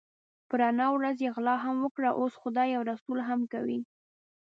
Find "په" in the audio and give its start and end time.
0.47-0.53